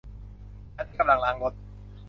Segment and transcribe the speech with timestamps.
[0.75, 1.53] ฉันที่กำลังล้างรถ